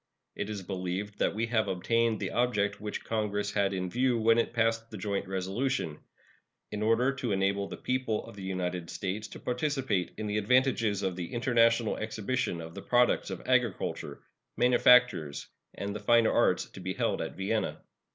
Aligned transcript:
It 0.35 0.49
is 0.49 0.63
believed 0.63 1.19
that 1.19 1.35
we 1.35 1.45
have 1.45 1.67
obtained 1.67 2.19
the 2.19 2.31
object 2.31 2.81
which 2.81 3.03
Congress 3.03 3.51
had 3.53 3.71
in 3.71 3.87
view 3.87 4.17
when 4.17 4.39
it 4.39 4.51
passed 4.51 4.89
the 4.89 4.97
joint 4.97 5.27
resolution 5.27 5.99
"in 6.71 6.81
order 6.81 7.13
to 7.13 7.31
enable 7.31 7.67
the 7.67 7.77
people 7.77 8.25
of 8.25 8.35
the 8.35 8.41
United 8.41 8.89
States 8.89 9.27
to 9.27 9.39
participate 9.39 10.13
in 10.17 10.25
the 10.25 10.39
advantages 10.39 11.03
of 11.03 11.15
the 11.15 11.31
International 11.31 11.97
Exhibition 11.97 12.61
of 12.61 12.73
the 12.73 12.81
Products 12.81 13.29
of 13.29 13.43
Agriculture, 13.47 14.23
Manufactures, 14.57 15.45
and 15.75 15.95
the 15.95 15.99
Fine 15.99 16.25
Arts 16.25 16.65
to 16.71 16.79
be 16.79 16.95
held 16.95 17.21
at 17.21 17.35
Vienna." 17.35 17.83